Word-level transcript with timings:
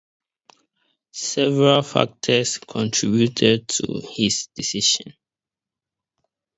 Several 1.11 1.83
factors 1.83 2.57
contributed 2.57 3.67
to 3.67 4.01
his 4.15 4.47
decision. 4.55 5.13